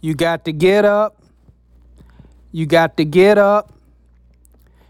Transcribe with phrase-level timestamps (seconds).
[0.00, 1.22] You got to get up.
[2.52, 3.72] You got to get up.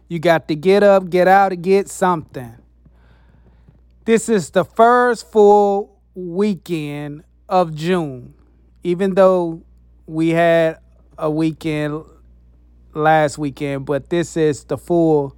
[0.08, 2.54] You got to get up, get out, and get something.
[4.04, 8.34] This is the first full weekend of June,
[8.84, 9.62] even though
[10.06, 10.79] we had
[11.18, 12.04] a weekend
[12.95, 15.36] last weekend, but this is the full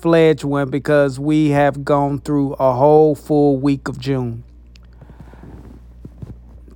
[0.00, 4.43] fledged one because we have gone through a whole full week of June.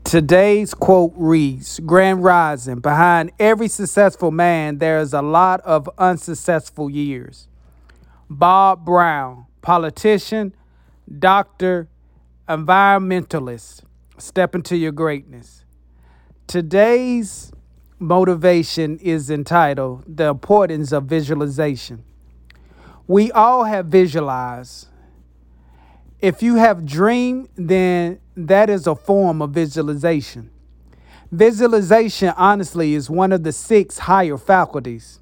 [0.08, 6.88] Today's quote reads Grand Rising, behind every successful man, there is a lot of unsuccessful
[6.88, 7.46] years.
[8.30, 10.54] Bob Brown, politician,
[11.18, 11.88] doctor,
[12.48, 13.82] environmentalist,
[14.16, 15.66] step into your greatness.
[16.46, 17.52] Today's
[17.98, 22.02] motivation is entitled The Importance of Visualization.
[23.06, 24.88] We all have visualized.
[26.18, 30.50] If you have dreamed, then that is a form of visualization.
[31.32, 35.20] Visualization, honestly, is one of the six higher faculties.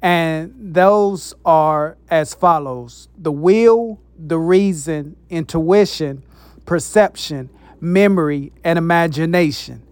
[0.00, 6.22] And those are as follows the will, the reason, intuition,
[6.66, 9.82] perception, memory, and imagination.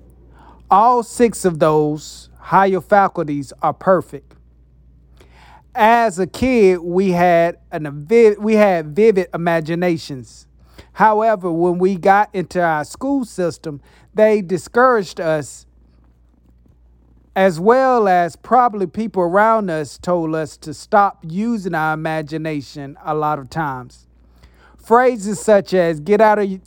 [0.71, 4.35] All six of those higher faculties are perfect.
[5.75, 8.07] As a kid, we had an
[8.41, 10.47] we had vivid imaginations.
[10.95, 13.81] However, when we got into our school system,
[14.15, 15.67] they discouraged us
[17.37, 23.15] as well as probably people around us told us to stop using our imagination a
[23.15, 24.07] lot of times.
[24.77, 26.61] Phrases such as get out of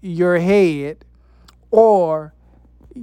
[0.00, 1.04] your head
[1.70, 2.34] or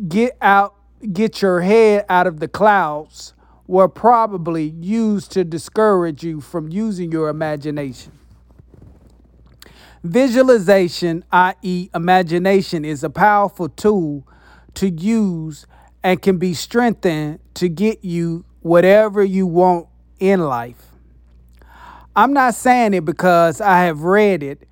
[0.07, 0.75] get out
[1.13, 3.33] get your head out of the clouds
[3.67, 8.11] were probably used to discourage you from using your imagination.
[10.05, 14.27] Visualization, i.e., imagination, is a powerful tool
[14.75, 15.65] to use
[16.03, 19.87] and can be strengthened to get you whatever you want
[20.19, 20.91] in life.
[22.15, 24.67] I'm not saying it because I have read it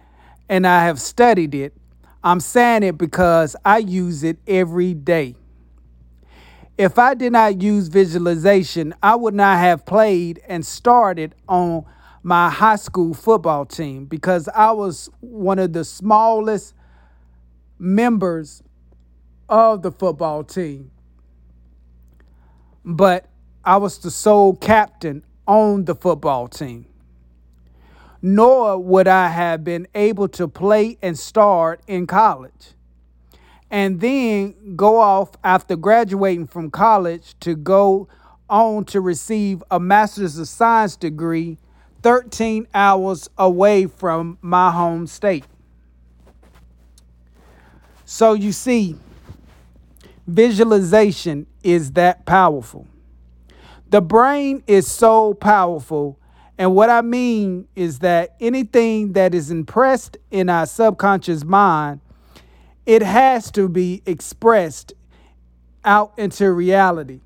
[0.50, 1.74] and I have studied it.
[2.24, 5.34] I'm saying it because I use it every day.
[6.78, 11.86] If I did not use visualization, I would not have played and started on
[12.24, 16.74] my high school football team because I was one of the smallest
[17.78, 18.64] members
[19.50, 20.90] of the football team.
[22.86, 23.28] But
[23.64, 26.86] I was the sole captain on the football team.
[28.22, 32.74] Nor would I have been able to play and start in college
[33.70, 38.08] and then go off after graduating from college to go
[38.50, 41.58] on to receive a master's of science degree
[42.04, 45.46] 13 hours away from my home state.
[48.06, 48.96] So you see,
[50.28, 52.88] visualization is that powerful.
[53.90, 56.20] The brain is so powerful.
[56.58, 62.02] And what I mean is that anything that is impressed in our subconscious mind
[62.86, 64.94] it has to be expressed
[65.86, 67.22] out into reality.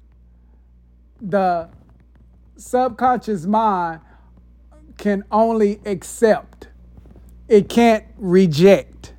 [1.19, 1.69] The
[2.57, 4.01] subconscious mind
[4.97, 6.67] can only accept,
[7.47, 9.13] it can't reject.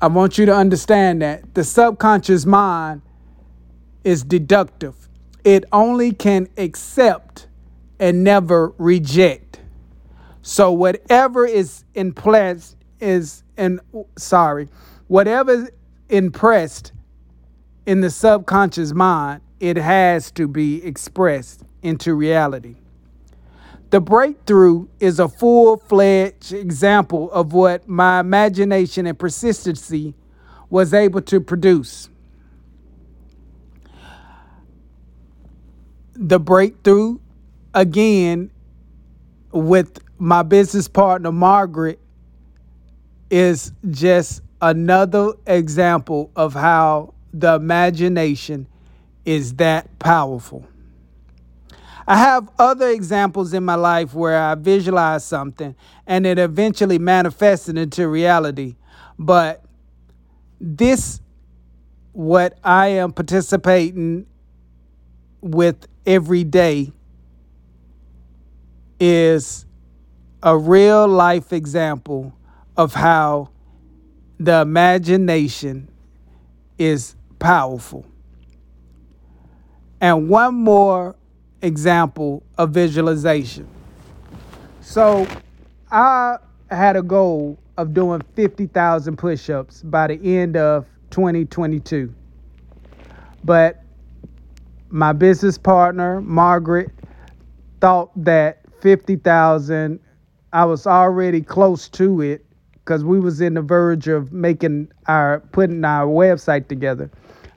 [0.00, 3.02] I want you to understand that the subconscious mind
[4.04, 5.08] is deductive,
[5.44, 7.48] it only can accept
[7.98, 9.60] and never reject.
[10.42, 13.80] So, whatever is in place is and
[14.16, 14.68] sorry,
[15.08, 15.68] whatever
[16.08, 16.92] impressed
[17.86, 22.76] in the subconscious mind, it has to be expressed into reality.
[23.90, 30.14] The breakthrough is a full fledged example of what my imagination and persistency
[30.68, 32.10] was able to produce.
[36.12, 37.18] The breakthrough,
[37.72, 38.50] again,
[39.52, 41.98] with my business partner, Margaret,
[43.30, 48.66] is just another example of how the imagination
[49.24, 50.66] is that powerful.
[52.08, 55.76] I have other examples in my life where I visualize something
[56.06, 58.76] and it eventually manifested into reality.
[59.18, 59.62] But
[60.58, 61.20] this,
[62.12, 64.26] what I am participating
[65.42, 66.92] with every day,
[68.98, 69.66] is
[70.42, 72.32] a real life example
[72.74, 73.50] of how
[74.40, 75.90] the imagination
[76.78, 78.06] is powerful.
[80.00, 81.16] And one more
[81.62, 83.68] example of visualization.
[84.80, 85.26] So
[85.90, 86.38] I
[86.70, 92.12] had a goal of doing 50,000 push ups by the end of 2022.
[93.44, 93.82] But
[94.90, 96.90] my business partner, Margaret,
[97.80, 100.00] thought that 50,000
[100.52, 105.40] I was already close to it because we was in the verge of making our
[105.52, 107.10] putting our website together.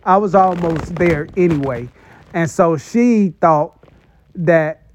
[0.03, 1.87] I was almost there anyway.
[2.33, 3.80] And so she thought
[4.35, 4.87] that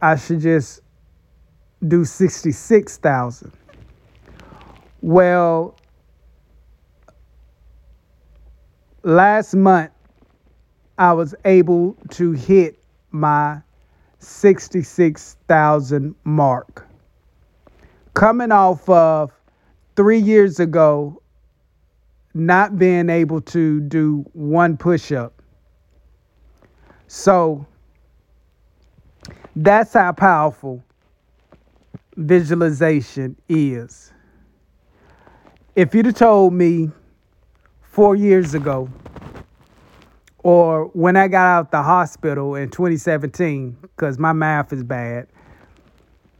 [0.00, 0.80] I should just
[1.86, 3.52] do 66,000.
[5.00, 5.76] Well,
[9.02, 9.92] last month
[10.98, 13.60] I was able to hit my
[14.18, 16.86] 66,000 mark.
[18.14, 19.30] Coming off of
[19.94, 21.22] three years ago,
[22.34, 25.40] not being able to do one push up.
[27.06, 27.66] So
[29.62, 30.84] that's how powerful
[32.16, 34.12] visualization is.
[35.74, 36.90] If you'd have told me
[37.82, 38.88] four years ago,
[40.44, 45.26] or when I got out the hospital in 2017, because my math is bad,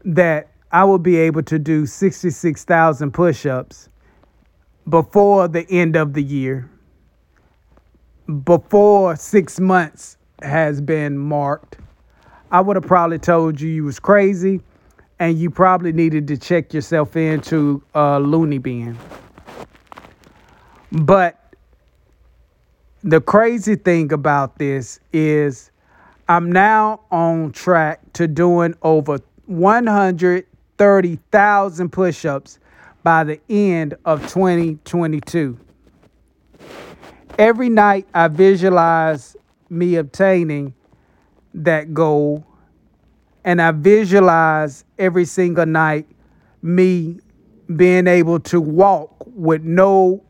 [0.05, 3.89] that I would be able to do 66,000 push ups
[4.87, 6.71] before the end of the year,
[8.45, 11.78] before six months has been marked,
[12.51, 14.59] I would have probably told you you was crazy
[15.19, 18.97] and you probably needed to check yourself into a loony bin.
[20.91, 21.53] But
[23.03, 25.69] the crazy thing about this is
[26.27, 32.57] I'm now on track to doing over 130,000 push ups
[33.03, 35.59] by the end of 2022.
[37.37, 39.37] Every night I visualize
[39.69, 40.73] me obtaining
[41.53, 42.45] that goal,
[43.43, 46.07] and I visualize every single night
[46.61, 47.19] me
[47.75, 50.23] being able to walk with no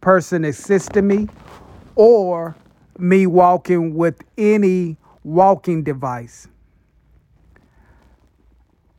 [0.00, 1.28] person assisting me
[1.94, 2.54] or
[2.98, 6.46] me walking with any walking device.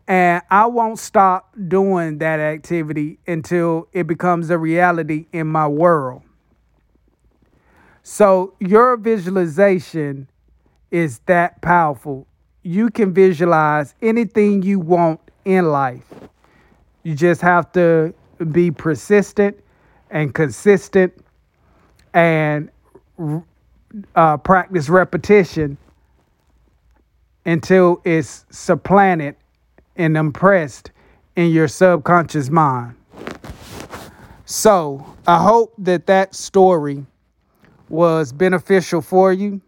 [0.07, 6.23] And I won't stop doing that activity until it becomes a reality in my world.
[8.09, 10.30] So, your visualization
[10.92, 12.25] is that powerful.
[12.63, 16.06] You can visualize anything you want in life.
[17.04, 18.13] You just have to
[18.50, 19.62] be persistent
[20.09, 21.13] and consistent
[22.13, 22.69] and
[24.15, 25.77] uh, practice repetition
[27.45, 29.36] until it's supplanted
[29.98, 30.92] and impressed
[31.36, 32.95] in your subconscious mind.
[34.45, 37.06] So I hope that that story
[37.89, 39.61] was beneficial for you.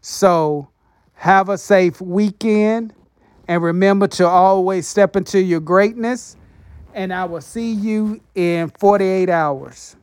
[0.00, 0.68] So
[1.14, 2.94] have a safe weekend
[3.48, 6.36] and remember to always step into your greatness.
[6.94, 9.96] And I will see you in 48 hours.